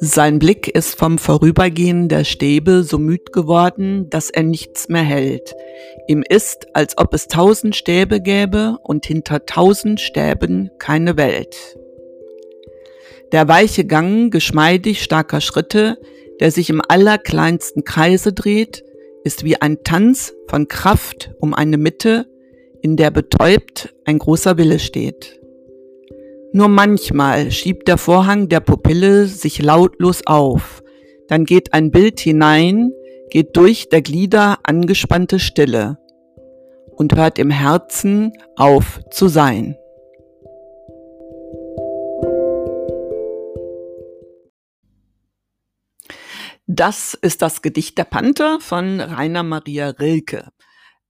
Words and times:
Sein 0.00 0.38
Blick 0.38 0.68
ist 0.68 0.96
vom 0.96 1.18
Vorübergehen 1.18 2.08
der 2.08 2.24
Stäbe 2.24 2.82
so 2.82 2.98
müd 2.98 3.32
geworden, 3.32 4.10
dass 4.10 4.30
er 4.30 4.42
nichts 4.42 4.88
mehr 4.88 5.02
hält. 5.02 5.54
Ihm 6.08 6.24
ist, 6.28 6.66
als 6.74 6.98
ob 6.98 7.14
es 7.14 7.28
tausend 7.28 7.76
Stäbe 7.76 8.20
gäbe 8.20 8.78
und 8.82 9.06
hinter 9.06 9.46
tausend 9.46 10.00
Stäben 10.00 10.70
keine 10.78 11.16
Welt. 11.16 11.56
Der 13.32 13.48
weiche 13.48 13.84
Gang 13.84 14.32
geschmeidig 14.32 15.02
starker 15.02 15.40
Schritte, 15.40 15.98
der 16.40 16.50
sich 16.50 16.68
im 16.70 16.82
allerkleinsten 16.86 17.84
Kreise 17.84 18.32
dreht, 18.32 18.84
ist 19.24 19.44
wie 19.44 19.60
ein 19.60 19.84
Tanz 19.84 20.34
von 20.48 20.68
Kraft 20.68 21.30
um 21.38 21.54
eine 21.54 21.78
Mitte, 21.78 22.26
in 22.82 22.96
der 22.96 23.10
betäubt 23.10 23.94
ein 24.04 24.18
großer 24.18 24.58
Wille 24.58 24.80
steht. 24.80 25.41
Nur 26.54 26.68
manchmal 26.68 27.50
schiebt 27.50 27.88
der 27.88 27.96
Vorhang 27.96 28.48
der 28.48 28.60
Pupille 28.60 29.26
sich 29.26 29.62
lautlos 29.62 30.26
auf, 30.26 30.82
dann 31.28 31.46
geht 31.46 31.72
ein 31.72 31.90
Bild 31.90 32.20
hinein, 32.20 32.92
geht 33.30 33.56
durch 33.56 33.88
der 33.88 34.02
Glieder 34.02 34.58
angespannte 34.62 35.38
Stille 35.38 35.96
und 36.90 37.16
hört 37.16 37.38
im 37.38 37.50
Herzen 37.50 38.32
auf 38.56 39.00
zu 39.10 39.28
sein. 39.28 39.76
Das 46.66 47.14
ist 47.14 47.40
das 47.40 47.62
Gedicht 47.62 47.96
der 47.96 48.04
Panther 48.04 48.58
von 48.60 49.00
Rainer 49.00 49.42
Maria 49.42 49.88
Rilke. 49.88 50.48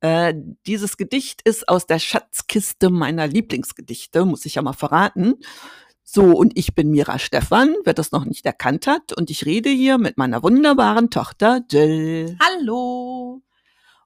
Äh, 0.02 0.34
dieses 0.66 0.96
Gedicht 0.96 1.42
ist 1.42 1.68
aus 1.68 1.86
der 1.86 2.00
Schatzkiste 2.00 2.90
meiner 2.90 3.28
Lieblingsgedichte, 3.28 4.24
muss 4.24 4.44
ich 4.44 4.56
ja 4.56 4.62
mal 4.62 4.72
verraten. 4.72 5.34
So, 6.02 6.24
und 6.24 6.58
ich 6.58 6.74
bin 6.74 6.90
Mira 6.90 7.20
Stefan, 7.20 7.76
wer 7.84 7.94
das 7.94 8.10
noch 8.10 8.24
nicht 8.24 8.44
erkannt 8.44 8.88
hat, 8.88 9.12
und 9.12 9.30
ich 9.30 9.46
rede 9.46 9.70
hier 9.70 9.98
mit 9.98 10.18
meiner 10.18 10.42
wunderbaren 10.42 11.08
Tochter 11.10 11.60
Jill. 11.70 12.36
Hallo! 12.40 13.42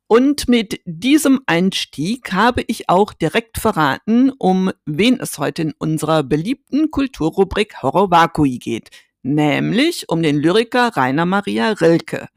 Und 0.06 0.48
mit 0.48 0.82
diesem 0.84 1.40
Einstieg 1.46 2.30
habe 2.34 2.62
ich 2.66 2.90
auch 2.90 3.14
direkt 3.14 3.56
verraten, 3.56 4.30
um 4.38 4.70
wen 4.84 5.18
es 5.18 5.38
heute 5.38 5.62
in 5.62 5.72
unserer 5.78 6.22
beliebten 6.22 6.90
Kulturrubrik 6.90 7.82
Horror 7.82 8.10
Vakui 8.10 8.58
geht, 8.58 8.90
nämlich 9.22 10.10
um 10.10 10.22
den 10.22 10.36
Lyriker 10.36 10.94
Rainer 10.94 11.24
Maria 11.24 11.70
Rilke. 11.70 12.28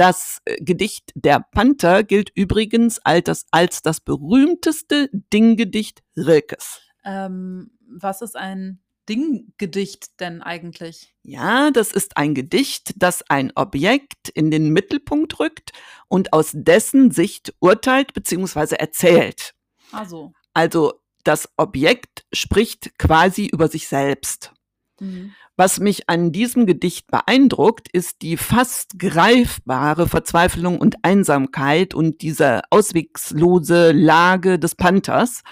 Das 0.00 0.38
äh, 0.46 0.56
Gedicht 0.64 1.12
Der 1.14 1.40
Panther 1.52 2.04
gilt 2.04 2.30
übrigens 2.34 2.98
als 3.00 3.24
das, 3.24 3.44
als 3.50 3.82
das 3.82 4.00
berühmteste 4.00 5.10
Dinggedicht 5.12 6.02
Rilkes. 6.16 6.80
Ähm, 7.04 7.72
was 7.86 8.22
ist 8.22 8.34
ein 8.34 8.80
Dinggedicht 9.10 10.18
denn 10.18 10.40
eigentlich? 10.40 11.14
Ja, 11.22 11.70
das 11.70 11.92
ist 11.92 12.16
ein 12.16 12.34
Gedicht, 12.34 12.94
das 12.96 13.22
ein 13.28 13.52
Objekt 13.56 14.30
in 14.30 14.50
den 14.50 14.70
Mittelpunkt 14.70 15.38
rückt 15.38 15.72
und 16.08 16.32
aus 16.32 16.52
dessen 16.54 17.10
Sicht 17.10 17.52
urteilt 17.60 18.14
bzw. 18.14 18.76
erzählt. 18.76 19.54
Also. 19.92 20.32
Also 20.54 20.94
das 21.24 21.46
Objekt 21.58 22.24
spricht 22.32 22.98
quasi 22.98 23.48
über 23.48 23.68
sich 23.68 23.86
selbst. 23.86 24.54
Mhm. 25.00 25.32
Was 25.56 25.80
mich 25.80 26.08
an 26.08 26.32
diesem 26.32 26.66
Gedicht 26.66 27.06
beeindruckt, 27.08 27.88
ist 27.92 28.22
die 28.22 28.36
fast 28.36 28.98
greifbare 28.98 30.08
Verzweiflung 30.08 30.78
und 30.78 30.96
Einsamkeit 31.02 31.94
und 31.94 32.22
diese 32.22 32.62
auswegslose 32.70 33.92
Lage 33.92 34.58
des 34.58 34.74
Panthers 34.74 35.42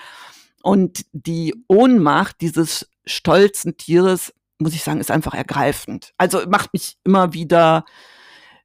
und 0.62 1.05
die 1.12 1.55
Ohnmacht 1.68 2.40
dieses 2.40 2.88
stolzen 3.05 3.77
Tieres, 3.77 4.32
muss 4.58 4.74
ich 4.74 4.82
sagen, 4.82 5.00
ist 5.00 5.10
einfach 5.10 5.34
ergreifend. 5.34 6.12
Also 6.18 6.40
macht 6.48 6.72
mich 6.72 6.96
immer 7.05 7.33
wieder 7.33 7.84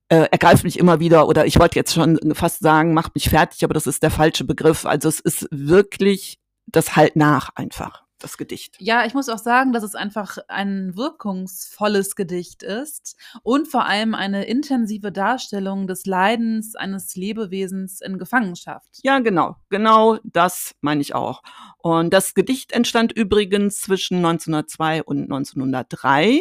äh, 0.09 0.27
ergreift 0.31 0.63
mich 0.63 0.77
immer 0.77 0.99
wieder 0.99 1.27
oder 1.27 1.45
ich 1.45 1.59
wollte 1.59 1.79
jetzt 1.79 1.93
schon 1.93 2.19
fast 2.35 2.59
sagen, 2.59 2.93
macht 2.93 3.15
mich 3.15 3.29
fertig, 3.29 3.63
aber 3.63 3.73
das 3.73 3.87
ist 3.87 4.03
der 4.03 4.11
falsche 4.11 4.43
Begriff. 4.43 4.85
Also 4.85 5.09
es 5.09 5.19
ist 5.19 5.47
wirklich 5.49 6.39
das 6.67 6.95
halt 6.95 7.15
nach 7.15 7.49
einfach 7.55 8.02
das 8.23 8.37
Gedicht. 8.37 8.75
Ja, 8.79 9.05
ich 9.05 9.13
muss 9.13 9.29
auch 9.29 9.37
sagen, 9.37 9.73
dass 9.73 9.83
es 9.83 9.95
einfach 9.95 10.37
ein 10.47 10.95
wirkungsvolles 10.95 12.15
Gedicht 12.15 12.63
ist 12.63 13.17
und 13.43 13.67
vor 13.67 13.85
allem 13.85 14.15
eine 14.15 14.45
intensive 14.45 15.11
Darstellung 15.11 15.87
des 15.87 16.05
Leidens 16.05 16.75
eines 16.75 17.15
Lebewesens 17.15 18.01
in 18.01 18.17
Gefangenschaft. 18.17 18.99
Ja, 19.03 19.19
genau. 19.19 19.57
Genau 19.69 20.17
das 20.23 20.73
meine 20.81 21.01
ich 21.01 21.15
auch. 21.15 21.43
Und 21.77 22.13
das 22.13 22.33
Gedicht 22.33 22.71
entstand 22.71 23.11
übrigens 23.11 23.81
zwischen 23.81 24.17
1902 24.17 25.03
und 25.03 25.23
1903 25.23 26.39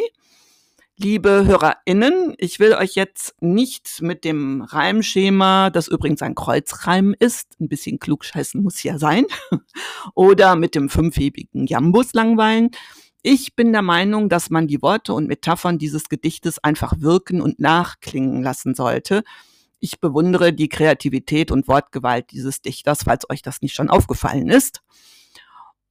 Liebe 0.95 1.45
HörerInnen, 1.47 2.35
ich 2.37 2.59
will 2.59 2.73
euch 2.73 2.93
jetzt 2.93 3.33
nicht 3.41 4.03
mit 4.03 4.23
dem 4.23 4.61
Reimschema, 4.61 5.71
das 5.71 5.87
übrigens 5.87 6.21
ein 6.21 6.35
Kreuzreim 6.35 7.15
ist, 7.17 7.59
ein 7.59 7.67
bisschen 7.67 7.97
klugscheißen 7.97 8.61
muss 8.61 8.83
ja 8.83 8.99
sein, 8.99 9.25
oder 10.13 10.55
mit 10.55 10.75
dem 10.75 10.89
fünfhebigen 10.89 11.65
Jambus 11.65 12.13
langweilen. 12.13 12.69
Ich 13.23 13.55
bin 13.55 13.73
der 13.73 13.81
Meinung, 13.81 14.29
dass 14.29 14.51
man 14.51 14.67
die 14.67 14.83
Worte 14.83 15.15
und 15.15 15.27
Metaphern 15.27 15.79
dieses 15.79 16.09
Gedichtes 16.09 16.63
einfach 16.63 16.93
wirken 16.99 17.41
und 17.41 17.59
nachklingen 17.59 18.43
lassen 18.43 18.75
sollte. 18.75 19.23
Ich 19.79 19.99
bewundere 19.99 20.53
die 20.53 20.69
Kreativität 20.69 21.49
und 21.49 21.67
Wortgewalt 21.67 22.29
dieses 22.29 22.61
Dichters, 22.61 23.05
falls 23.05 23.27
euch 23.31 23.41
das 23.41 23.63
nicht 23.63 23.73
schon 23.73 23.89
aufgefallen 23.89 24.47
ist. 24.47 24.83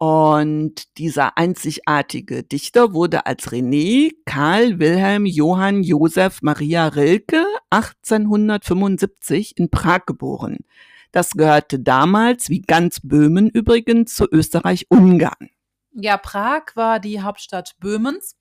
Und 0.02 0.98
dieser 0.98 1.38
einzigartige 1.38 2.42
Dichter 2.42 2.92
wurde 2.92 3.24
als 3.24 3.52
René 3.52 4.10
Karl 4.26 4.80
Wilhelm 4.80 5.26
Johann 5.26 5.84
Josef 5.84 6.42
Maria 6.42 6.88
Rilke 6.88 7.46
1875 7.70 9.56
in 9.58 9.70
Prag 9.70 10.00
geboren. 10.04 10.64
Das 11.12 11.30
gehörte 11.30 11.78
damals, 11.78 12.48
wie 12.48 12.62
ganz 12.62 12.98
Böhmen 12.98 13.48
übrigens, 13.48 14.16
zu 14.16 14.26
Österreich-Ungarn. 14.28 15.50
Ja, 15.92 16.16
Prag 16.16 16.74
war 16.74 16.98
die 16.98 17.20
Hauptstadt 17.20 17.76
Böhmens. 17.78 18.36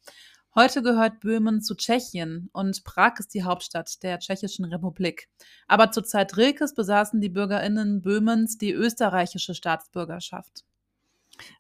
Heute 0.56 0.82
gehört 0.82 1.20
Böhmen 1.20 1.62
zu 1.62 1.76
Tschechien 1.76 2.50
und 2.54 2.84
Prag 2.86 3.20
ist 3.20 3.36
die 3.36 3.44
Hauptstadt 3.44 4.02
der 4.02 4.18
Tschechischen 4.18 4.66
Republik. 4.66 5.30
Aber 5.68 5.92
zur 5.92 6.06
Zeit 6.06 6.36
Rilkes 6.38 6.74
besaßen 6.74 7.22
die 7.22 7.30
BürgerInnen 7.30 8.02
Böhmens 8.02 8.58
die 8.58 8.72
österreichische 8.72 9.54
Staatsbürgerschaft. 9.54 10.64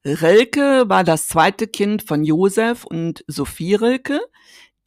Rilke 0.05 0.85
war 0.87 1.03
das 1.03 1.27
zweite 1.27 1.67
Kind 1.67 2.03
von 2.03 2.23
Josef 2.23 2.85
und 2.85 3.23
Sophie 3.27 3.75
Rilke. 3.75 4.19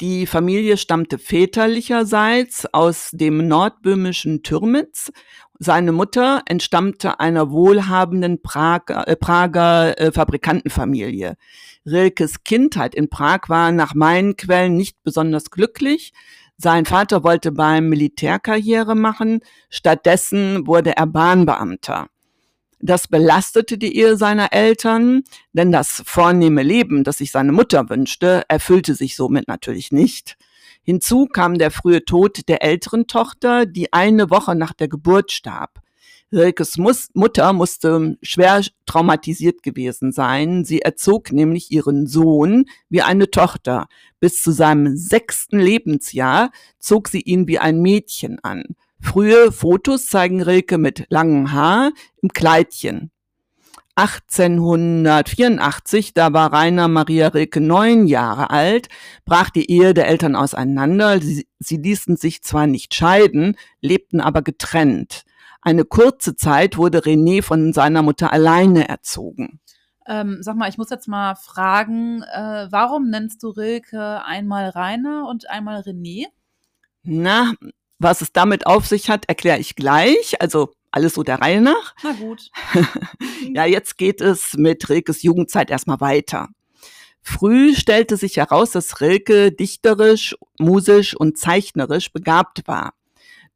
Die 0.00 0.27
Familie 0.27 0.77
stammte 0.77 1.19
väterlicherseits 1.19 2.66
aus 2.72 3.10
dem 3.12 3.47
nordböhmischen 3.47 4.43
Türmitz. 4.43 5.12
Seine 5.60 5.93
Mutter 5.93 6.43
entstammte 6.47 7.21
einer 7.21 7.53
wohlhabenden 7.53 8.43
Prager, 8.43 9.06
äh, 9.06 9.15
Prager 9.15 9.99
äh, 10.00 10.10
Fabrikantenfamilie. 10.10 11.37
Rilkes 11.87 12.43
Kindheit 12.43 12.94
in 12.97 13.09
Prag 13.09 13.49
war 13.49 13.71
nach 13.71 13.94
meinen 13.94 14.37
Quellen 14.37 14.77
nicht 14.77 14.97
besonders 15.04 15.50
glücklich. 15.50 16.12
Sein 16.56 16.87
Vater 16.87 17.22
wollte 17.22 17.53
beim 17.53 17.88
Militär 17.88 18.41
Karriere 18.41 18.97
machen, 18.97 19.41
stattdessen 19.71 20.66
wurde 20.66 20.97
er 20.97 21.06
Bahnbeamter. 21.06 22.09
Das 22.87 23.09
belastete 23.09 23.78
die 23.78 23.97
Ehe 23.97 24.19
seiner 24.19 24.53
Eltern, 24.53 25.22
denn 25.55 25.72
das 25.72 26.03
vornehme 26.05 26.62
Leben, 26.62 27.03
das 27.03 27.17
sich 27.17 27.31
seine 27.31 27.50
Mutter 27.50 27.89
wünschte, 27.89 28.43
erfüllte 28.49 28.95
sich 28.95 29.17
somit 29.17 29.49
natürlich 29.49 29.91
nicht. 29.91 30.37
Hinzu 30.83 31.25
kam 31.25 31.56
der 31.56 31.71
frühe 31.71 32.05
Tod 32.05 32.47
der 32.47 32.62
älteren 32.62 33.06
Tochter, 33.06 33.65
die 33.65 33.95
eine 33.95 34.28
Woche 34.28 34.55
nach 34.55 34.75
der 34.75 34.89
Geburt 34.89 35.33
starb. 35.33 35.81
Rilkes 36.31 36.77
Mutter 36.77 37.55
musste 37.55 38.19
schwer 38.21 38.62
traumatisiert 38.84 39.62
gewesen 39.62 40.12
sein. 40.12 40.66
Sie 40.66 40.83
erzog 40.83 41.33
nämlich 41.33 41.71
ihren 41.71 42.07
Sohn 42.07 42.66
wie 42.91 43.01
eine 43.01 43.31
Tochter. 43.31 43.86
Bis 44.21 44.42
zu 44.42 44.51
seinem 44.51 44.95
sechsten 44.95 45.59
Lebensjahr 45.59 46.51
zog 46.78 47.09
sie 47.09 47.22
ihn 47.22 47.48
wie 47.48 47.59
ein 47.59 47.81
Mädchen 47.81 48.41
an. 48.42 48.77
Frühe 49.04 49.53
Fotos 49.53 50.06
zeigen 50.06 50.42
Rilke 50.42 50.78
mit 50.78 51.04
langem 51.10 51.53
Haar 51.53 51.92
im 52.22 52.30
Kleidchen. 52.30 53.10
1884, 53.97 56.15
da 56.15 56.33
war 56.33 56.53
Rainer 56.53 56.89
Maria 56.89 57.28
Rilke 57.28 57.60
neun 57.60 58.09
Jahre 58.09 58.51
alt, 58.51 58.89
brach 59.24 59.51
die 59.51 59.71
Ehe 59.71 59.95
der 59.95 60.09
Eltern 60.09 60.34
auseinander. 60.34 61.21
Sie, 61.21 61.47
sie 61.60 61.77
ließen 61.77 62.16
sich 62.16 62.42
zwar 62.42 62.66
nicht 62.66 62.92
scheiden, 62.95 63.56
lebten 63.80 64.21
aber 64.21 64.42
getrennt. 64.42 65.22
Eine 65.60 65.84
kurze 65.84 66.34
Zeit 66.34 66.77
wurde 66.77 66.98
René 67.00 67.41
von 67.42 67.72
seiner 67.72 68.03
Mutter 68.03 68.33
alleine 68.33 68.89
erzogen. 68.89 69.60
Ähm, 70.07 70.39
sag 70.41 70.57
mal, 70.57 70.68
ich 70.68 70.78
muss 70.78 70.91
jetzt 70.91 71.09
mal 71.09 71.36
fragen, 71.36 72.22
äh, 72.22 72.66
warum 72.71 73.10
nennst 73.10 73.45
du 73.45 73.50
Rilke 73.50 74.24
einmal 74.24 74.71
Rainer 74.71 75.28
und 75.28 75.48
einmal 75.48 75.83
René? 75.83 76.27
Na, 77.04 77.53
was 77.99 78.21
es 78.21 78.33
damit 78.33 78.67
auf 78.67 78.87
sich 78.87 79.11
hat, 79.11 79.29
erkläre 79.29 79.59
ich 79.59 79.77
gleich. 79.77 80.41
Also 80.41 80.73
alles 80.91 81.15
so 81.15 81.23
der 81.23 81.41
Reihe 81.41 81.61
nach. 81.61 81.95
Na 82.03 82.13
gut. 82.13 82.51
ja, 83.55 83.65
jetzt 83.65 83.99
geht 83.99 84.21
es 84.21 84.55
mit 84.55 84.89
Rilkes 84.89 85.23
Jugendzeit 85.23 85.71
erstmal 85.71 86.01
weiter. 86.01 86.49
Früh 87.21 87.75
stellte 87.75 88.17
sich 88.17 88.37
heraus, 88.37 88.73
dass 88.73 89.01
Rilke 89.01 89.51
dichterisch, 89.51 90.37
musisch 90.59 91.17
und 91.17 91.39
zeichnerisch 91.39 92.13
begabt 92.13 92.69
war. 92.69 92.93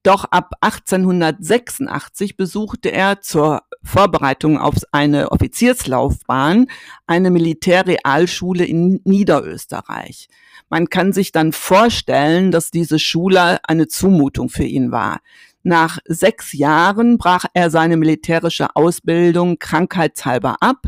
Doch 0.03 0.25
ab 0.25 0.55
1886 0.61 2.37
besuchte 2.37 2.91
er 2.91 3.21
zur 3.21 3.63
Vorbereitung 3.83 4.59
auf 4.59 4.77
eine 4.91 5.33
Offizierslaufbahn 5.33 6.69
eine 7.07 7.31
Militärrealschule 7.31 8.65
in 8.65 9.01
Niederösterreich. 9.05 10.29
Man 10.69 10.89
kann 10.89 11.13
sich 11.13 11.33
dann 11.33 11.53
vorstellen, 11.53 12.51
dass 12.51 12.71
diese 12.71 12.99
Schule 12.99 13.59
eine 13.65 13.89
Zumutung 13.89 14.49
für 14.49 14.65
ihn 14.65 14.93
war. 14.93 15.21
Nach 15.63 15.99
sechs 16.07 16.53
Jahren 16.53 17.19
brach 17.19 17.47
er 17.53 17.71
seine 17.71 17.97
militärische 17.97 18.75
Ausbildung 18.77 19.59
krankheitshalber 19.59 20.57
ab. 20.61 20.87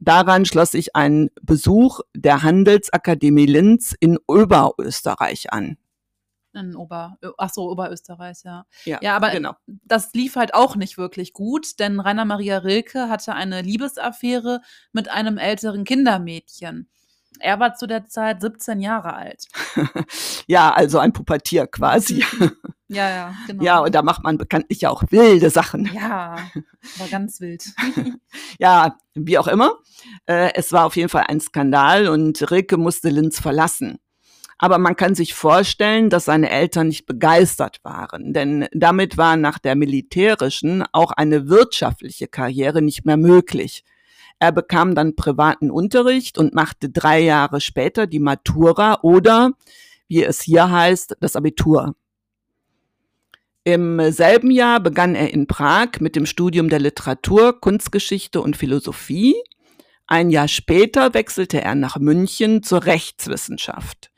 Daran 0.00 0.44
schloss 0.44 0.72
sich 0.72 0.96
ein 0.96 1.30
Besuch 1.42 2.00
der 2.14 2.42
Handelsakademie 2.42 3.46
Linz 3.46 3.94
in 4.00 4.18
Oberösterreich 4.26 5.52
an. 5.52 5.76
In 6.54 6.76
Ober, 6.76 7.16
ach 7.38 7.50
so, 7.50 7.70
Oberösterreich, 7.70 8.42
ja. 8.44 8.66
Ja, 8.84 8.98
Ja, 9.00 9.16
aber 9.16 9.30
genau. 9.30 9.54
das 9.66 10.12
lief 10.12 10.36
halt 10.36 10.52
auch 10.52 10.76
nicht 10.76 10.98
wirklich 10.98 11.32
gut, 11.32 11.78
denn 11.78 11.98
Rainer 11.98 12.26
Maria 12.26 12.58
Rilke 12.58 13.08
hatte 13.08 13.34
eine 13.34 13.62
Liebesaffäre 13.62 14.60
mit 14.92 15.08
einem 15.08 15.38
älteren 15.38 15.84
Kindermädchen. 15.84 16.90
Er 17.40 17.58
war 17.58 17.74
zu 17.74 17.86
der 17.86 18.06
Zeit 18.06 18.40
17 18.40 18.80
Jahre 18.80 19.14
alt. 19.14 19.46
Ja, 20.48 20.72
also 20.72 20.98
ein 20.98 21.12
Pubertier 21.12 21.66
quasi. 21.66 22.24
Ja, 22.88 23.08
ja, 23.08 23.34
genau. 23.46 23.64
Ja, 23.64 23.78
und 23.78 23.94
da 23.94 24.02
macht 24.02 24.22
man 24.22 24.36
bekanntlich 24.36 24.82
ja 24.82 24.90
auch 24.90 25.02
wilde 25.08 25.48
Sachen. 25.48 25.86
ja, 25.94 26.36
war 26.98 27.08
ganz 27.10 27.40
wild. 27.40 27.64
Ja, 28.58 28.98
wie 29.14 29.38
auch 29.38 29.46
immer. 29.48 29.78
Äh, 30.26 30.50
es 30.56 30.72
war 30.72 30.84
auf 30.84 30.96
jeden 30.96 31.08
Fall 31.08 31.24
ein 31.26 31.40
Skandal 31.40 32.08
und 32.08 32.50
Rilke 32.50 32.76
musste 32.76 33.08
Linz 33.08 33.40
verlassen. 33.40 33.98
Aber 34.58 34.76
man 34.76 34.94
kann 34.94 35.14
sich 35.14 35.32
vorstellen, 35.32 36.10
dass 36.10 36.26
seine 36.26 36.50
Eltern 36.50 36.88
nicht 36.88 37.06
begeistert 37.06 37.80
waren, 37.82 38.34
denn 38.34 38.68
damit 38.72 39.16
war 39.16 39.36
nach 39.36 39.58
der 39.58 39.74
militärischen 39.74 40.84
auch 40.92 41.12
eine 41.12 41.48
wirtschaftliche 41.48 42.28
Karriere 42.28 42.82
nicht 42.82 43.06
mehr 43.06 43.16
möglich. 43.16 43.84
Er 44.42 44.50
bekam 44.50 44.96
dann 44.96 45.14
privaten 45.14 45.70
Unterricht 45.70 46.36
und 46.36 46.52
machte 46.52 46.90
drei 46.90 47.20
Jahre 47.20 47.60
später 47.60 48.08
die 48.08 48.18
Matura 48.18 48.98
oder, 49.02 49.52
wie 50.08 50.24
es 50.24 50.42
hier 50.42 50.68
heißt, 50.68 51.18
das 51.20 51.36
Abitur. 51.36 51.94
Im 53.62 54.00
selben 54.10 54.50
Jahr 54.50 54.80
begann 54.80 55.14
er 55.14 55.32
in 55.32 55.46
Prag 55.46 56.00
mit 56.00 56.16
dem 56.16 56.26
Studium 56.26 56.68
der 56.68 56.80
Literatur, 56.80 57.60
Kunstgeschichte 57.60 58.40
und 58.40 58.56
Philosophie. 58.56 59.36
Ein 60.08 60.28
Jahr 60.28 60.48
später 60.48 61.14
wechselte 61.14 61.60
er 61.60 61.76
nach 61.76 61.98
München 61.98 62.64
zur 62.64 62.84
Rechtswissenschaft. 62.84 64.10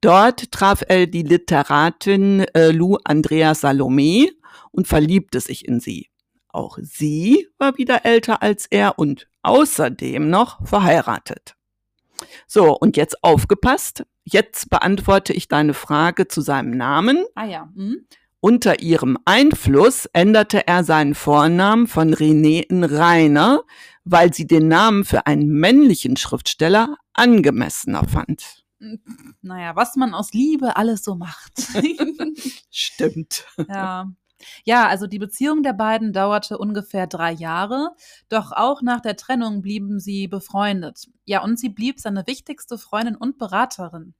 Dort 0.00 0.52
traf 0.52 0.84
er 0.86 1.08
die 1.08 1.24
Literatin 1.24 2.44
äh, 2.54 2.70
Lou 2.70 2.98
Andrea 3.02 3.56
Salome 3.56 4.30
und 4.70 4.86
verliebte 4.86 5.40
sich 5.40 5.66
in 5.66 5.80
sie. 5.80 6.10
Auch 6.46 6.78
sie 6.80 7.48
war 7.58 7.76
wieder 7.76 8.04
älter 8.04 8.40
als 8.40 8.66
er 8.70 9.00
und 9.00 9.26
außerdem 9.44 10.28
noch 10.28 10.64
verheiratet. 10.66 11.56
So, 12.46 12.76
und 12.76 12.96
jetzt 12.96 13.22
aufgepasst. 13.22 14.04
Jetzt 14.24 14.70
beantworte 14.70 15.32
ich 15.32 15.48
deine 15.48 15.74
Frage 15.74 16.28
zu 16.28 16.40
seinem 16.40 16.70
Namen. 16.70 17.24
Ah 17.34 17.44
ja. 17.44 17.68
Hm? 17.74 18.06
Unter 18.40 18.80
ihrem 18.80 19.16
Einfluss 19.24 20.06
änderte 20.12 20.66
er 20.66 20.84
seinen 20.84 21.14
Vornamen 21.14 21.86
von 21.86 22.12
René 22.12 22.60
in 22.60 22.84
Rainer, 22.84 23.62
weil 24.04 24.34
sie 24.34 24.46
den 24.46 24.68
Namen 24.68 25.04
für 25.04 25.26
einen 25.26 25.48
männlichen 25.48 26.16
Schriftsteller 26.16 26.96
angemessener 27.14 28.06
fand. 28.06 28.64
Naja, 29.40 29.76
was 29.76 29.96
man 29.96 30.12
aus 30.12 30.32
Liebe 30.32 30.76
alles 30.76 31.04
so 31.04 31.14
macht. 31.14 31.52
Stimmt. 32.70 33.46
ja. 33.68 34.10
Ja, 34.64 34.88
also 34.88 35.06
die 35.06 35.18
Beziehung 35.18 35.62
der 35.62 35.72
beiden 35.72 36.12
dauerte 36.12 36.58
ungefähr 36.58 37.06
drei 37.06 37.32
Jahre, 37.32 37.90
doch 38.28 38.52
auch 38.52 38.82
nach 38.82 39.00
der 39.00 39.16
Trennung 39.16 39.62
blieben 39.62 40.00
sie 40.00 40.28
befreundet. 40.28 41.08
Ja, 41.24 41.42
und 41.42 41.58
sie 41.58 41.68
blieb 41.68 42.00
seine 42.00 42.26
wichtigste 42.26 42.78
Freundin 42.78 43.16
und 43.16 43.38
Beraterin. 43.38 44.14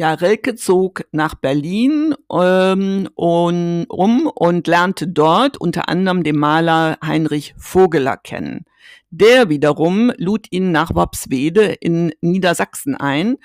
Ja, 0.00 0.14
Rilke 0.14 0.54
zog 0.54 1.04
nach 1.12 1.34
Berlin 1.34 2.14
ähm, 2.32 3.10
und, 3.14 3.84
um 3.90 4.26
und 4.34 4.66
lernte 4.66 5.06
dort 5.06 5.58
unter 5.58 5.90
anderem 5.90 6.22
den 6.22 6.38
Maler 6.38 6.96
Heinrich 7.04 7.54
Vogeler 7.58 8.16
kennen. 8.16 8.64
Der 9.10 9.50
wiederum 9.50 10.10
lud 10.16 10.46
ihn 10.50 10.72
nach 10.72 10.94
Worpswede 10.94 11.64
in 11.80 12.14
Niedersachsen 12.22 12.94
ein. 12.94 13.36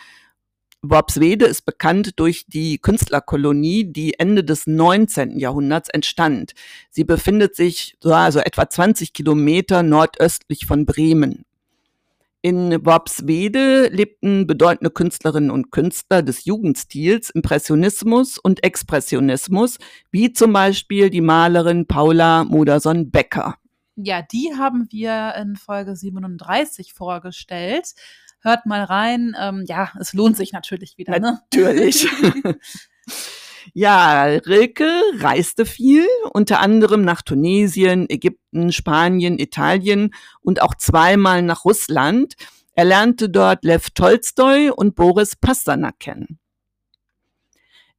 Worpswede 0.89 1.45
ist 1.45 1.63
bekannt 1.63 2.19
durch 2.19 2.45
die 2.47 2.77
Künstlerkolonie, 2.77 3.91
die 3.91 4.19
Ende 4.19 4.43
des 4.43 4.67
19. 4.67 5.39
Jahrhunderts 5.39 5.89
entstand. 5.89 6.53
Sie 6.89 7.03
befindet 7.03 7.55
sich 7.55 7.95
so 7.99 8.13
also 8.13 8.39
etwa 8.39 8.69
20 8.69 9.13
Kilometer 9.13 9.83
nordöstlich 9.83 10.65
von 10.65 10.85
Bremen. 10.85 11.45
In 12.41 12.85
Worpswede 12.85 13.87
lebten 13.87 14.45
bedeutende 14.45 14.91
Künstlerinnen 14.91 15.49
und 15.49 15.71
Künstler 15.71 16.21
des 16.21 16.45
Jugendstils, 16.45 17.31
Impressionismus 17.31 18.37
und 18.37 18.63
Expressionismus, 18.63 19.79
wie 20.11 20.31
zum 20.31 20.53
Beispiel 20.53 21.09
die 21.09 21.21
Malerin 21.21 21.87
Paula 21.87 22.43
Modersohn-Becker. 22.43 23.55
Ja, 23.95 24.21
die 24.21 24.53
haben 24.57 24.87
wir 24.91 25.33
in 25.41 25.55
Folge 25.55 25.95
37 25.95 26.93
vorgestellt. 26.93 27.95
Hört 28.45 28.67
mal 28.67 28.83
rein. 28.83 29.35
Ähm, 29.41 29.63
ja, 29.65 29.91
es 29.99 30.13
lohnt 30.13 30.37
sich 30.37 30.53
natürlich 30.53 30.99
wieder. 30.99 31.19
Ne? 31.19 31.41
Natürlich. 31.51 32.07
Ja, 33.73 34.25
Rilke 34.25 34.87
reiste 35.17 35.65
viel, 35.65 36.05
unter 36.33 36.59
anderem 36.59 37.01
nach 37.01 37.23
Tunesien, 37.23 38.07
Ägypten, 38.07 38.71
Spanien, 38.71 39.39
Italien 39.39 40.13
und 40.41 40.61
auch 40.61 40.75
zweimal 40.75 41.41
nach 41.41 41.65
Russland. 41.65 42.35
Er 42.73 42.85
lernte 42.85 43.27
dort 43.27 43.63
Lev 43.65 43.89
Tolstoi 43.89 44.69
und 44.69 44.95
Boris 44.95 45.35
Pasternak 45.35 45.99
kennen. 45.99 46.37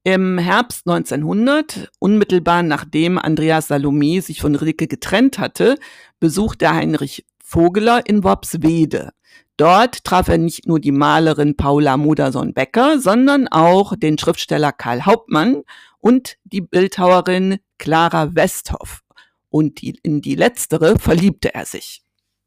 Im 0.04 0.38
Herbst 0.38 0.86
1900, 0.86 1.90
unmittelbar 1.98 2.62
nachdem 2.62 3.18
Andreas 3.18 3.66
Salome 3.66 4.22
sich 4.22 4.40
von 4.40 4.54
Rilke 4.54 4.86
getrennt 4.86 5.40
hatte, 5.40 5.76
besuchte 6.20 6.72
Heinrich 6.72 7.26
Vogeler 7.42 8.06
in 8.06 8.22
Worpswede. 8.22 9.10
Dort 9.56 10.04
traf 10.04 10.28
er 10.28 10.38
nicht 10.38 10.66
nur 10.66 10.80
die 10.80 10.92
Malerin 10.92 11.56
Paula 11.56 11.96
Modersohn-Becker, 11.96 13.00
sondern 13.00 13.48
auch 13.48 13.94
den 13.96 14.18
Schriftsteller 14.18 14.72
Karl 14.72 15.06
Hauptmann 15.06 15.62
und 15.98 16.36
die 16.44 16.60
Bildhauerin 16.60 17.58
Clara 17.78 18.34
Westhoff. 18.34 19.02
Und 19.48 19.80
die, 19.80 19.98
in 20.02 20.20
die 20.20 20.34
letztere 20.34 20.98
verliebte 20.98 21.54
er 21.54 21.64
sich. 21.64 22.02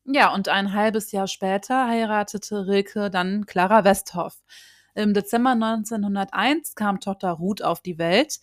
Ja, 0.06 0.34
und 0.34 0.50
ein 0.50 0.74
halbes 0.74 1.12
Jahr 1.12 1.28
später 1.28 1.88
heiratete 1.88 2.68
Rilke 2.68 3.10
dann 3.10 3.46
Clara 3.46 3.84
Westhoff. 3.84 4.38
Im 4.96 5.14
Dezember 5.14 5.52
1901 5.52 6.76
kam 6.76 7.00
Tochter 7.00 7.32
Ruth 7.32 7.64
auf 7.64 7.82
die 7.82 7.98
Welt. 7.98 8.40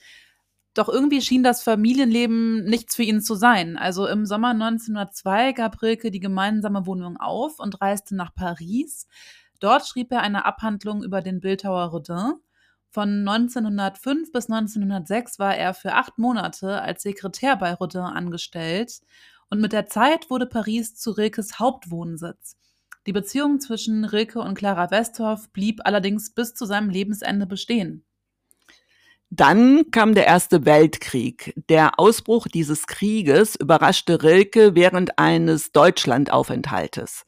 Doch 0.76 0.90
irgendwie 0.90 1.22
schien 1.22 1.42
das 1.42 1.62
Familienleben 1.62 2.64
nichts 2.64 2.96
für 2.96 3.02
ihn 3.02 3.22
zu 3.22 3.34
sein. 3.34 3.78
Also 3.78 4.06
im 4.06 4.26
Sommer 4.26 4.50
1902 4.50 5.52
gab 5.52 5.80
Rilke 5.80 6.10
die 6.10 6.20
gemeinsame 6.20 6.84
Wohnung 6.84 7.16
auf 7.16 7.58
und 7.58 7.80
reiste 7.80 8.14
nach 8.14 8.34
Paris. 8.34 9.08
Dort 9.58 9.86
schrieb 9.86 10.12
er 10.12 10.20
eine 10.20 10.44
Abhandlung 10.44 11.02
über 11.02 11.22
den 11.22 11.40
Bildhauer 11.40 11.86
Rodin. 11.86 12.34
Von 12.90 13.26
1905 13.26 14.32
bis 14.32 14.50
1906 14.50 15.38
war 15.38 15.56
er 15.56 15.72
für 15.72 15.94
acht 15.94 16.18
Monate 16.18 16.82
als 16.82 17.02
Sekretär 17.04 17.56
bei 17.56 17.72
Rodin 17.72 18.02
angestellt. 18.02 19.00
Und 19.48 19.62
mit 19.62 19.72
der 19.72 19.86
Zeit 19.86 20.28
wurde 20.28 20.44
Paris 20.44 20.94
zu 20.94 21.12
Rilkes 21.12 21.58
Hauptwohnsitz. 21.58 22.58
Die 23.06 23.14
Beziehung 23.14 23.60
zwischen 23.60 24.04
Rilke 24.04 24.40
und 24.40 24.56
Clara 24.56 24.90
Westhoff 24.90 25.48
blieb 25.52 25.80
allerdings 25.84 26.34
bis 26.34 26.54
zu 26.54 26.66
seinem 26.66 26.90
Lebensende 26.90 27.46
bestehen. 27.46 28.05
Dann 29.30 29.90
kam 29.90 30.14
der 30.14 30.26
Erste 30.26 30.64
Weltkrieg. 30.64 31.52
Der 31.68 31.98
Ausbruch 31.98 32.46
dieses 32.46 32.86
Krieges 32.86 33.56
überraschte 33.56 34.22
Rilke 34.22 34.74
während 34.76 35.18
eines 35.18 35.72
Deutschlandaufenthaltes. 35.72 37.24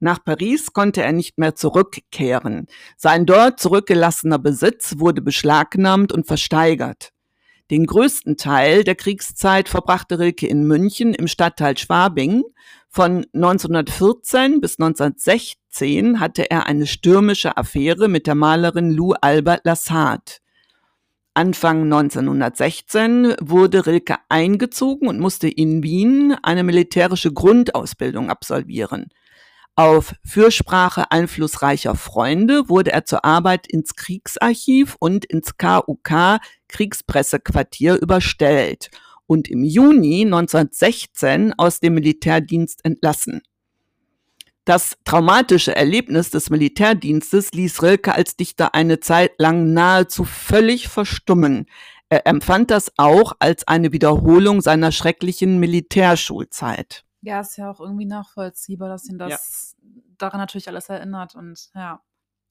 Nach 0.00 0.24
Paris 0.24 0.72
konnte 0.72 1.02
er 1.02 1.12
nicht 1.12 1.38
mehr 1.38 1.54
zurückkehren. 1.54 2.66
Sein 2.96 3.26
dort 3.26 3.60
zurückgelassener 3.60 4.38
Besitz 4.38 4.94
wurde 4.98 5.20
beschlagnahmt 5.20 6.10
und 6.10 6.26
versteigert. 6.26 7.10
Den 7.70 7.86
größten 7.86 8.36
Teil 8.36 8.82
der 8.82 8.96
Kriegszeit 8.96 9.68
verbrachte 9.68 10.18
Rilke 10.18 10.46
in 10.46 10.66
München 10.66 11.14
im 11.14 11.28
Stadtteil 11.28 11.78
Schwabing. 11.78 12.42
Von 12.88 13.26
1914 13.32 14.60
bis 14.60 14.78
1916 14.78 16.18
hatte 16.18 16.50
er 16.50 16.66
eine 16.66 16.86
stürmische 16.86 17.56
Affäre 17.56 18.08
mit 18.08 18.26
der 18.26 18.34
Malerin 18.34 18.90
Lou 18.90 19.12
Albert 19.20 19.64
Lassard. 19.64 20.41
Anfang 21.34 21.84
1916 21.84 23.36
wurde 23.40 23.86
Rilke 23.86 24.16
eingezogen 24.28 25.08
und 25.08 25.18
musste 25.18 25.48
in 25.48 25.82
Wien 25.82 26.36
eine 26.42 26.62
militärische 26.62 27.32
Grundausbildung 27.32 28.28
absolvieren. 28.28 29.08
Auf 29.74 30.14
Fürsprache 30.22 31.10
einflussreicher 31.10 31.94
Freunde 31.94 32.68
wurde 32.68 32.92
er 32.92 33.06
zur 33.06 33.24
Arbeit 33.24 33.66
ins 33.66 33.96
Kriegsarchiv 33.96 34.96
und 35.00 35.24
ins 35.24 35.56
KUK 35.56 36.38
Kriegspressequartier 36.68 37.94
überstellt 37.94 38.90
und 39.26 39.48
im 39.48 39.64
Juni 39.64 40.26
1916 40.26 41.54
aus 41.56 41.80
dem 41.80 41.94
Militärdienst 41.94 42.84
entlassen. 42.84 43.40
Das 44.64 44.96
traumatische 45.04 45.74
Erlebnis 45.74 46.30
des 46.30 46.48
Militärdienstes 46.48 47.52
ließ 47.52 47.82
Rilke 47.82 48.14
als 48.14 48.36
Dichter 48.36 48.74
eine 48.74 49.00
Zeit 49.00 49.32
lang 49.38 49.72
nahezu 49.72 50.24
völlig 50.24 50.88
verstummen. 50.88 51.66
Er 52.08 52.26
empfand 52.26 52.70
das 52.70 52.92
auch 52.96 53.32
als 53.40 53.66
eine 53.66 53.90
Wiederholung 53.92 54.60
seiner 54.60 54.92
schrecklichen 54.92 55.58
Militärschulzeit. 55.58 57.04
Ja, 57.22 57.40
ist 57.40 57.56
ja 57.56 57.70
auch 57.70 57.80
irgendwie 57.80 58.04
nachvollziehbar, 58.04 58.88
dass 58.88 59.08
ihn 59.08 59.18
das 59.18 59.74
ja. 59.80 60.02
daran 60.18 60.38
natürlich 60.38 60.68
alles 60.68 60.88
erinnert 60.88 61.34
und 61.34 61.70
ja. 61.74 62.00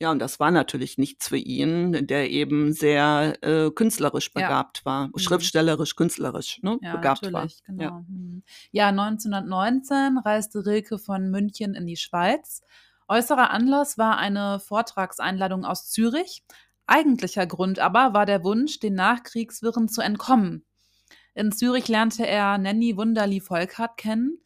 Ja, 0.02 0.10
und 0.10 0.18
das 0.18 0.40
war 0.40 0.50
natürlich 0.50 0.98
nichts 0.98 1.28
für 1.28 1.38
ihn, 1.38 2.08
der 2.08 2.32
eben 2.32 2.74
sehr 2.74 3.38
äh, 3.44 3.70
künstlerisch 3.70 4.34
begabt 4.34 4.80
ja. 4.80 4.86
war, 4.86 5.08
mhm. 5.10 5.20
schriftstellerisch, 5.20 5.96
künstlerisch 5.96 6.60
ne, 6.64 6.80
ja, 6.82 6.96
begabt 6.96 7.22
natürlich, 7.22 7.62
war. 7.62 7.68
Genau. 7.68 7.84
Ja. 7.84 8.06
Mhm. 8.08 8.44
ja, 8.72 8.88
1919 8.88 10.18
reiste 10.18 10.66
Rilke 10.66 10.98
von 10.98 11.30
München 11.30 11.76
in 11.76 11.86
die 11.86 11.98
Schweiz. 11.98 12.64
Äußerer 13.08 13.52
Anlass 13.52 14.00
war 14.00 14.18
eine 14.18 14.60
Vortragseinladung 14.60 15.66
aus 15.66 15.88
Zürich. 15.92 16.44
Eigentlicher 16.88 17.46
Grund 17.46 17.78
aber 17.78 18.16
war 18.16 18.26
der 18.26 18.44
Wunsch, 18.44 18.80
den 18.80 18.96
Nachkriegswirren 18.96 19.88
zu 19.88 20.02
entkommen. 20.02 20.66
In 21.36 21.52
Zürich 21.52 21.88
lernte 21.88 22.26
er 22.26 22.58
Nanny 22.58 22.98
Wunderli 22.98 23.40
Volkhardt 23.40 23.98
kennen 23.98 24.40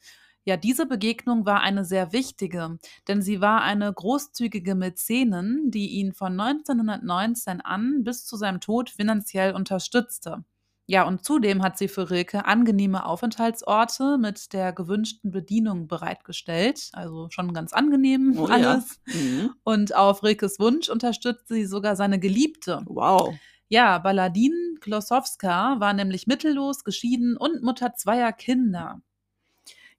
ja, 0.45 0.57
diese 0.57 0.85
Begegnung 0.85 1.45
war 1.45 1.61
eine 1.61 1.83
sehr 1.85 2.13
wichtige, 2.13 2.77
denn 3.07 3.21
sie 3.23 3.41
war 3.41 3.63
eine 3.63 3.91
großzügige 3.91 4.75
Mäzenin, 4.75 5.71
die 5.71 5.89
ihn 5.89 6.13
von 6.13 6.39
1919 6.39 7.61
an 7.61 8.03
bis 8.03 8.25
zu 8.25 8.37
seinem 8.37 8.61
Tod 8.61 8.91
finanziell 8.91 9.53
unterstützte. 9.53 10.45
Ja, 10.87 11.07
und 11.07 11.25
zudem 11.25 11.63
hat 11.63 11.79
sie 11.79 11.87
für 11.87 12.11
Rilke 12.11 12.45
angenehme 12.45 13.05
Aufenthaltsorte 13.05 14.19
mit 14.19 14.53
der 14.53 14.71
gewünschten 14.71 15.31
Bedienung 15.31 15.87
bereitgestellt. 15.87 16.89
Also 16.93 17.27
schon 17.31 17.53
ganz 17.53 17.73
angenehm 17.73 18.35
oh, 18.37 18.45
alles. 18.45 18.99
Ja. 19.07 19.19
Mhm. 19.19 19.49
Und 19.63 19.95
auf 19.95 20.21
Rilkes 20.21 20.59
Wunsch 20.59 20.89
unterstützt 20.89 21.47
sie 21.47 21.65
sogar 21.65 21.95
seine 21.95 22.19
Geliebte. 22.19 22.83
Wow. 22.85 23.33
Ja, 23.67 23.97
Baladin 23.97 24.77
Klosowska 24.79 25.79
war 25.79 25.93
nämlich 25.93 26.27
mittellos, 26.27 26.83
geschieden 26.83 27.35
und 27.35 27.63
Mutter 27.63 27.95
zweier 27.95 28.31
Kinder. 28.31 29.01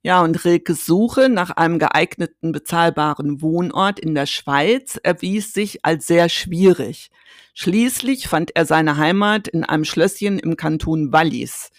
Ja, 0.03 0.21
und 0.21 0.45
Rilkes 0.45 0.85
Suche 0.85 1.27
nach 1.27 1.49
einem 1.51 1.79
geeigneten 1.79 2.51
bezahlbaren 2.51 3.41
Wohnort 3.41 3.99
in 3.99 4.15
der 4.15 4.25
Schweiz 4.25 4.99
erwies 5.01 5.53
sich 5.53 5.83
als 5.83 6.07
sehr 6.07 6.29
schwierig. 6.29 7.09
Schließlich 7.53 8.27
fand 8.27 8.55
er 8.55 8.65
seine 8.65 8.97
Heimat 8.97 9.47
in 9.47 9.63
einem 9.63 9.83
Schlösschen 9.83 10.39
im 10.39 10.55
Kanton 10.55 11.11
Wallis. 11.11 11.71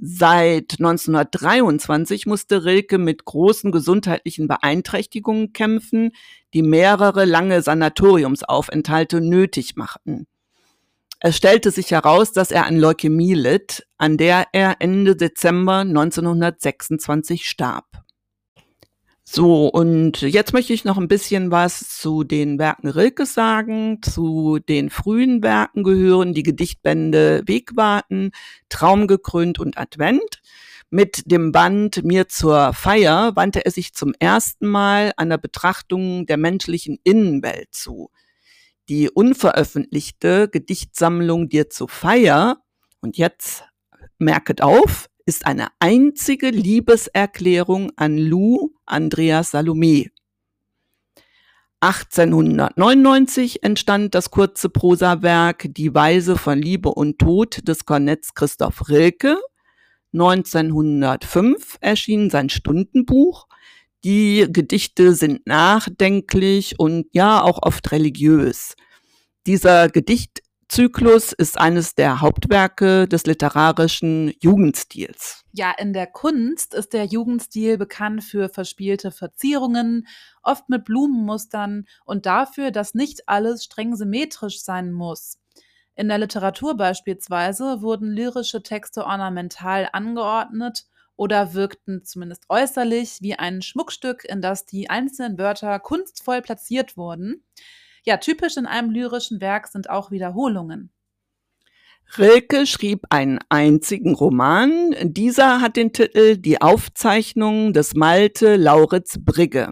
Seit 0.00 0.76
1923 0.78 2.26
musste 2.26 2.64
Rilke 2.64 2.98
mit 2.98 3.24
großen 3.24 3.72
gesundheitlichen 3.72 4.46
Beeinträchtigungen 4.46 5.52
kämpfen, 5.52 6.12
die 6.54 6.62
mehrere 6.62 7.24
lange 7.24 7.62
Sanatoriumsaufenthalte 7.62 9.20
nötig 9.20 9.74
machten. 9.74 10.26
Es 11.20 11.36
stellte 11.36 11.72
sich 11.72 11.90
heraus, 11.90 12.30
dass 12.32 12.52
er 12.52 12.66
an 12.66 12.78
Leukämie 12.78 13.34
litt, 13.34 13.84
an 13.96 14.16
der 14.16 14.46
er 14.52 14.76
Ende 14.78 15.16
Dezember 15.16 15.78
1926 15.78 17.48
starb. 17.48 17.86
So, 19.24 19.66
und 19.66 20.22
jetzt 20.22 20.52
möchte 20.52 20.72
ich 20.72 20.84
noch 20.84 20.96
ein 20.96 21.08
bisschen 21.08 21.50
was 21.50 21.98
zu 21.98 22.22
den 22.22 22.58
Werken 22.60 22.88
Rilkes 22.88 23.34
sagen. 23.34 24.00
Zu 24.00 24.60
den 24.60 24.90
frühen 24.90 25.42
Werken 25.42 25.82
gehören 25.82 26.34
die 26.34 26.44
Gedichtbände 26.44 27.42
Wegwarten, 27.46 28.30
Traumgekrönt 28.68 29.58
und 29.58 29.76
Advent. 29.76 30.40
Mit 30.88 31.30
dem 31.30 31.50
Band 31.50 32.04
Mir 32.04 32.28
zur 32.28 32.72
Feier 32.72 33.34
wandte 33.34 33.64
er 33.66 33.72
sich 33.72 33.92
zum 33.92 34.14
ersten 34.20 34.68
Mal 34.68 35.12
einer 35.16 35.36
Betrachtung 35.36 36.26
der 36.26 36.36
menschlichen 36.36 36.98
Innenwelt 37.02 37.68
zu 37.72 38.10
die 38.88 39.10
unveröffentlichte 39.10 40.48
Gedichtsammlung 40.48 41.48
Dir 41.48 41.70
zu 41.70 41.86
Feier, 41.86 42.62
und 43.00 43.16
jetzt 43.16 43.64
merket 44.18 44.62
auf, 44.62 45.08
ist 45.26 45.46
eine 45.46 45.68
einzige 45.78 46.48
Liebeserklärung 46.50 47.92
an 47.96 48.16
Lou 48.16 48.70
Andreas 48.86 49.50
Salome. 49.50 50.06
1899 51.80 53.62
entstand 53.62 54.14
das 54.14 54.30
kurze 54.30 54.68
Prosawerk 54.68 55.66
Die 55.74 55.94
Weise 55.94 56.36
von 56.36 56.60
Liebe 56.60 56.88
und 56.88 57.18
Tod 57.18 57.68
des 57.68 57.84
Kornetts 57.84 58.34
Christoph 58.34 58.88
Rilke. 58.88 59.38
1905 60.12 61.76
erschien 61.80 62.30
sein 62.30 62.48
Stundenbuch. 62.48 63.47
Die 64.04 64.46
Gedichte 64.48 65.14
sind 65.14 65.46
nachdenklich 65.46 66.78
und 66.78 67.06
ja 67.12 67.42
auch 67.42 67.62
oft 67.62 67.90
religiös. 67.90 68.74
Dieser 69.46 69.88
Gedichtzyklus 69.88 71.32
ist 71.32 71.58
eines 71.58 71.96
der 71.96 72.20
Hauptwerke 72.20 73.08
des 73.08 73.26
literarischen 73.26 74.32
Jugendstils. 74.40 75.42
Ja, 75.52 75.72
in 75.76 75.92
der 75.92 76.06
Kunst 76.06 76.74
ist 76.74 76.92
der 76.92 77.06
Jugendstil 77.06 77.76
bekannt 77.76 78.22
für 78.22 78.48
verspielte 78.48 79.10
Verzierungen, 79.10 80.06
oft 80.42 80.68
mit 80.68 80.84
Blumenmustern 80.84 81.86
und 82.04 82.26
dafür, 82.26 82.70
dass 82.70 82.94
nicht 82.94 83.28
alles 83.28 83.64
streng 83.64 83.96
symmetrisch 83.96 84.60
sein 84.62 84.92
muss. 84.92 85.38
In 85.96 86.06
der 86.06 86.18
Literatur 86.18 86.76
beispielsweise 86.76 87.82
wurden 87.82 88.12
lyrische 88.12 88.62
Texte 88.62 89.04
ornamental 89.04 89.88
angeordnet 89.92 90.84
oder 91.18 91.52
wirkten 91.52 92.04
zumindest 92.04 92.44
äußerlich 92.48 93.18
wie 93.20 93.34
ein 93.34 93.60
Schmuckstück, 93.60 94.24
in 94.24 94.40
das 94.40 94.64
die 94.64 94.88
einzelnen 94.88 95.36
Wörter 95.36 95.78
kunstvoll 95.80 96.40
platziert 96.40 96.96
wurden. 96.96 97.44
Ja, 98.04 98.16
typisch 98.16 98.56
in 98.56 98.66
einem 98.66 98.90
lyrischen 98.90 99.40
Werk 99.40 99.66
sind 99.66 99.90
auch 99.90 100.10
Wiederholungen. 100.10 100.90
Rilke 102.16 102.66
schrieb 102.66 103.04
einen 103.10 103.40
einzigen 103.50 104.14
Roman. 104.14 104.94
Dieser 105.02 105.60
hat 105.60 105.76
den 105.76 105.92
Titel 105.92 106.38
Die 106.38 106.62
Aufzeichnung 106.62 107.74
des 107.74 107.94
Malte 107.94 108.56
Lauritz 108.56 109.18
Brigge. 109.20 109.70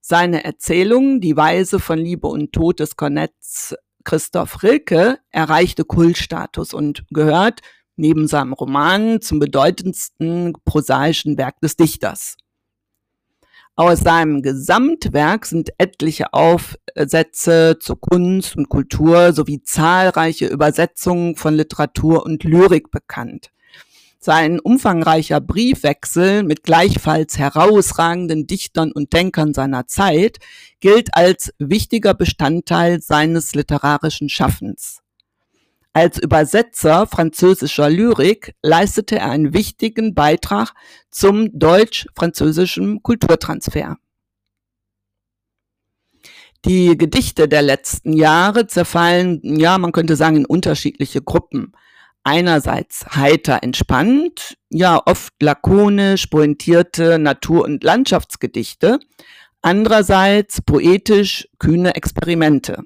Seine 0.00 0.44
Erzählung 0.44 1.20
Die 1.20 1.36
Weise 1.36 1.78
von 1.78 1.98
Liebe 1.98 2.26
und 2.26 2.52
Tod 2.52 2.80
des 2.80 2.96
Kornetts 2.96 3.74
Christoph 4.04 4.64
Rilke 4.64 5.20
erreichte 5.30 5.84
Kultstatus 5.84 6.74
und 6.74 7.04
gehört 7.10 7.60
neben 7.96 8.26
seinem 8.26 8.52
Roman 8.52 9.20
zum 9.20 9.38
bedeutendsten 9.38 10.54
prosaischen 10.64 11.38
Werk 11.38 11.60
des 11.60 11.76
Dichters. 11.76 12.36
Aus 13.74 14.00
seinem 14.00 14.42
Gesamtwerk 14.42 15.46
sind 15.46 15.70
etliche 15.78 16.34
Aufsätze 16.34 17.78
zur 17.80 17.98
Kunst 17.98 18.54
und 18.54 18.68
Kultur 18.68 19.32
sowie 19.32 19.62
zahlreiche 19.62 20.46
Übersetzungen 20.46 21.36
von 21.36 21.54
Literatur 21.54 22.26
und 22.26 22.44
Lyrik 22.44 22.90
bekannt. 22.90 23.50
Sein 24.18 24.60
umfangreicher 24.60 25.40
Briefwechsel 25.40 26.44
mit 26.44 26.62
gleichfalls 26.62 27.38
herausragenden 27.38 28.46
Dichtern 28.46 28.92
und 28.92 29.12
Denkern 29.14 29.52
seiner 29.52 29.88
Zeit 29.88 30.38
gilt 30.80 31.14
als 31.16 31.52
wichtiger 31.58 32.14
Bestandteil 32.14 33.00
seines 33.00 33.54
literarischen 33.54 34.28
Schaffens. 34.28 35.01
Als 35.94 36.18
Übersetzer 36.18 37.06
französischer 37.06 37.90
Lyrik 37.90 38.54
leistete 38.62 39.18
er 39.18 39.30
einen 39.30 39.52
wichtigen 39.52 40.14
Beitrag 40.14 40.72
zum 41.10 41.50
deutsch-französischen 41.58 43.02
Kulturtransfer. 43.02 43.98
Die 46.64 46.96
Gedichte 46.96 47.46
der 47.48 47.60
letzten 47.60 48.14
Jahre 48.14 48.68
zerfallen, 48.68 49.40
ja, 49.42 49.76
man 49.76 49.92
könnte 49.92 50.16
sagen, 50.16 50.36
in 50.36 50.46
unterschiedliche 50.46 51.20
Gruppen. 51.20 51.72
Einerseits 52.24 53.04
heiter 53.16 53.62
entspannt, 53.62 54.56
ja, 54.70 55.02
oft 55.04 55.34
lakonisch 55.42 56.28
pointierte 56.28 57.18
Natur- 57.18 57.64
und 57.64 57.82
Landschaftsgedichte. 57.84 59.00
Andererseits 59.60 60.62
poetisch 60.62 61.48
kühne 61.58 61.96
Experimente. 61.96 62.84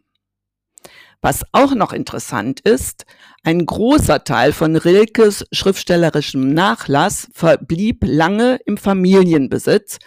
Was 1.26 1.42
auch 1.50 1.74
noch 1.74 1.92
interessant 1.92 2.60
ist, 2.60 3.04
ein 3.42 3.66
großer 3.66 4.22
Teil 4.22 4.52
von 4.52 4.76
Rilkes 4.76 5.44
schriftstellerischem 5.50 6.54
Nachlass 6.54 7.26
verblieb 7.32 8.04
lange 8.06 8.60
im 8.64 8.76
Familienbesitz, 8.76 9.98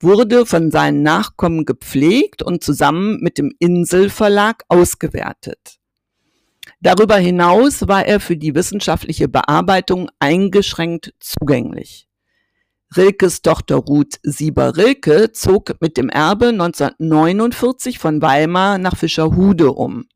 wurde 0.00 0.46
von 0.46 0.70
seinen 0.70 1.02
Nachkommen 1.02 1.66
gepflegt 1.66 2.42
und 2.42 2.64
zusammen 2.64 3.18
mit 3.20 3.36
dem 3.36 3.52
Inselverlag 3.58 4.62
ausgewertet. 4.68 5.76
Darüber 6.80 7.18
hinaus 7.18 7.86
war 7.86 8.06
er 8.06 8.18
für 8.18 8.38
die 8.38 8.54
wissenschaftliche 8.54 9.28
Bearbeitung 9.28 10.08
eingeschränkt 10.20 11.12
zugänglich. 11.20 12.08
Rilkes 12.96 13.42
Tochter 13.42 13.76
Ruth 13.76 14.18
Sieber-Rilke 14.22 15.32
zog 15.32 15.74
mit 15.82 15.98
dem 15.98 16.08
Erbe 16.08 16.46
1949 16.46 17.98
von 17.98 18.22
Weimar 18.22 18.78
nach 18.78 18.96
Fischerhude 18.96 19.70
um. 19.72 20.06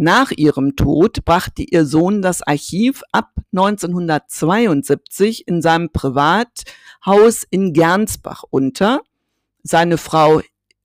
Nach 0.00 0.30
ihrem 0.30 0.76
Tod 0.76 1.24
brachte 1.24 1.64
ihr 1.64 1.84
Sohn 1.84 2.22
das 2.22 2.40
Archiv 2.42 3.02
ab 3.10 3.32
1972 3.52 5.48
in 5.48 5.60
seinem 5.60 5.90
Privathaus 5.90 7.44
in 7.50 7.72
Gernsbach 7.72 8.44
unter. 8.48 9.00
Seine 9.64 9.98
Frau 9.98 10.40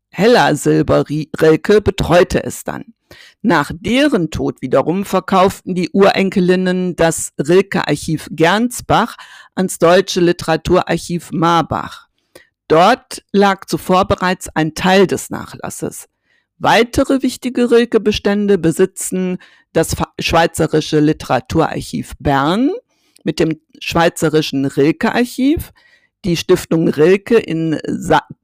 Hella 0.10 0.56
Silber-Rilke 0.56 1.82
betreute 1.82 2.44
es 2.44 2.64
dann. 2.64 2.96
Nach 3.44 3.72
deren 3.72 4.32
Tod 4.32 4.64
wiederum 4.64 5.06
verkauften 5.06 5.76
die 5.76 5.92
Urenkelinnen 5.92 6.96
das 6.96 7.34
Rilke-Archiv 7.38 8.30
Gernsbach 8.32 9.18
ans 9.54 9.78
Deutsche 9.78 10.22
Literaturarchiv 10.22 11.30
Marbach. 11.32 12.08
Dort 12.68 13.24
lag 13.32 13.66
zuvor 13.68 14.06
bereits 14.06 14.50
ein 14.56 14.74
Teil 14.74 15.06
des 15.06 15.30
Nachlasses. 15.30 16.08
Weitere 16.60 17.22
wichtige 17.22 17.72
Rilke-Bestände 17.72 18.58
besitzen 18.58 19.38
das 19.74 19.96
Schweizerische 20.20 21.00
Literaturarchiv 21.00 22.14
Bern 22.20 22.72
mit 23.24 23.40
dem 23.40 23.60
Schweizerischen 23.80 24.66
Rilke-Archiv, 24.66 25.72
die 26.26 26.38
Stiftung 26.38 26.88
Rilke 26.88 27.38
in 27.38 27.74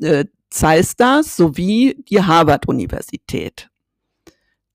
äh, 0.01 0.25
Zeisters 0.49 1.37
sowie 1.37 2.03
die 2.09 2.21
Harvard-Universität. 2.21 3.69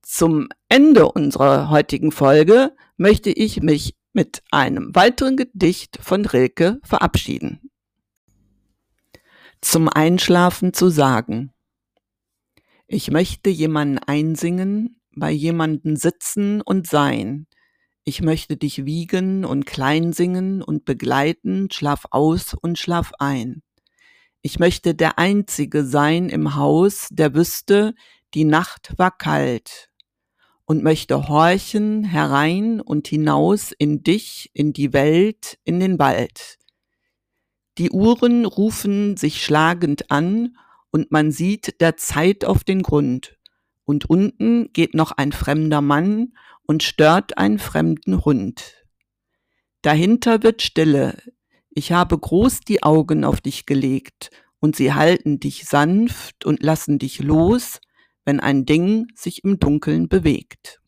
Zum 0.03 0.49
Ende 0.69 1.11
unserer 1.11 1.71
heutigen 1.71 2.13
Folge 2.13 2.73
möchte 2.97 3.31
ich 3.31 3.63
mich 3.63 3.97
mit 4.13 4.43
einem 4.51 4.95
weiteren 4.95 5.37
Gedicht 5.37 5.99
von 6.01 6.25
Rilke 6.25 6.81
verabschieden. 6.85 7.71
Zum 9.61 9.89
Einschlafen 9.89 10.73
zu 10.73 10.91
sagen. 10.91 11.54
Ich 12.87 13.11
möchte 13.11 13.49
jemanden 13.49 13.99
einsingen, 13.99 15.01
bei 15.17 15.31
jemanden 15.31 15.97
sitzen 15.97 16.61
und 16.61 16.87
sein. 16.87 17.47
Ich 18.05 18.21
möchte 18.21 18.59
dich 18.59 18.85
wiegen 18.85 19.47
und 19.47 19.65
klein 19.65 20.13
singen 20.13 20.63
und 20.63 20.85
begleiten, 20.85 21.71
schlaf 21.71 22.05
aus 22.11 22.53
und 22.53 22.79
schlaf 22.79 23.13
ein. 23.19 23.63
Ich 24.43 24.59
möchte 24.59 24.95
der 24.95 25.19
Einzige 25.19 25.85
sein 25.85 26.29
im 26.29 26.57
Haus, 26.57 27.09
der 27.11 27.35
wüsste, 27.35 27.95
die 28.35 28.45
Nacht 28.45 28.93
war 28.99 29.17
kalt 29.17 29.89
und 30.67 30.83
möchte 30.83 31.29
horchen 31.29 32.05
herein 32.05 32.83
und 32.83 33.09
hinaus 33.09 33.73
in 33.73 34.03
dich, 34.03 34.51
in 34.53 34.75
die 34.75 34.93
Welt, 34.93 35.59
in 35.65 35.81
den 35.81 35.99
Wald. 35.99 36.59
Die 37.79 37.91
Uhren 37.91 38.45
rufen 38.45 39.17
sich 39.17 39.43
schlagend 39.43 40.11
an 40.11 40.57
und 40.95 41.11
man 41.11 41.33
sieht 41.33 41.81
der 41.81 41.97
Zeit 41.97 42.45
auf 42.45 42.63
den 42.63 42.81
Grund. 42.83 43.37
Und 43.85 44.09
unten 44.09 44.73
geht 44.73 44.95
noch 44.95 45.11
ein 45.11 45.33
fremder 45.33 45.81
Mann 45.81 46.35
und 46.69 46.85
stört 46.85 47.37
einen 47.37 47.59
fremden 47.59 48.25
Hund. 48.25 48.87
Dahinter 49.83 50.45
wird 50.45 50.63
Stille. 50.63 51.21
Ich 51.71 51.91
habe 51.91 52.17
groß 52.17 52.61
die 52.61 52.85
Augen 52.85 53.25
auf 53.25 53.41
dich 53.41 53.67
gelegt 53.67 54.31
und 54.61 54.77
sie 54.77 54.95
halten 54.95 55.41
dich 55.41 55.65
sanft 55.65 56.45
und 56.45 56.63
lassen 56.63 57.01
dich 57.01 57.19
los, 57.19 57.81
wenn 58.25 58.39
ein 58.39 58.65
Ding 58.65 59.09
sich 59.17 59.43
im 59.43 59.59
Dunkeln 59.59 60.09
bewegt. 60.09 60.81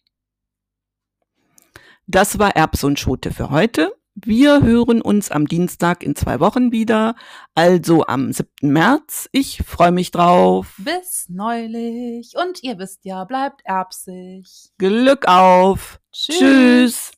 Das 2.07 2.39
war 2.39 2.55
Erbs 2.55 2.85
und 2.85 3.01
Schote 3.01 3.33
für 3.33 3.51
heute. 3.51 3.93
Wir 4.19 4.63
hören 4.63 5.03
uns 5.03 5.31
am 5.31 5.47
Dienstag 5.47 6.03
in 6.03 6.17
zwei 6.17 6.41
Wochen 6.41 6.73
wieder, 6.73 7.17
also 7.55 8.07
am 8.07 8.33
7. 8.33 8.49
März. 8.63 9.29
Ich 9.31 9.63
freue 9.67 9.93
mich 9.93 10.11
drauf. 10.11 10.75
Bis 10.79 11.27
neulich. 11.29 12.33
Und 12.35 12.63
ihr 12.63 12.79
wisst 12.79 13.05
ja, 13.05 13.25
bleibt 13.25 13.61
erbsig. 13.67 14.71
Glück 14.79 15.29
auf. 15.29 16.01
Tschüss. 16.13 16.39
Tschüss. 16.39 17.16